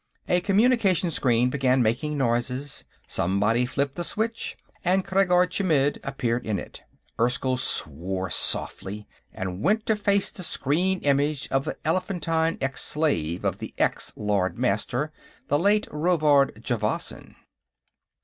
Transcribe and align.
A 0.27 0.41
communication 0.41 1.11
screen 1.11 1.51
began 1.51 1.83
making 1.83 2.17
noises. 2.17 2.85
Somebody 3.05 3.67
flipped 3.67 3.93
the 3.93 4.03
switch, 4.03 4.57
and 4.83 5.05
Khreggor 5.05 5.45
Chmidd 5.45 5.99
appeared 6.03 6.43
in 6.43 6.57
it. 6.57 6.81
Erskyll 7.19 7.55
swore 7.55 8.31
softly, 8.31 9.07
and 9.31 9.61
went 9.61 9.85
to 9.85 9.95
face 9.95 10.31
the 10.31 10.41
screen 10.41 11.01
image 11.01 11.47
of 11.51 11.65
the 11.65 11.77
elephantine 11.85 12.57
ex 12.61 12.81
slave 12.83 13.45
of 13.45 13.59
the 13.59 13.75
ex 13.77 14.11
Lord 14.15 14.57
Master, 14.57 15.11
the 15.49 15.59
late 15.59 15.85
Rovard 15.91 16.63
Javasan. 16.63 17.35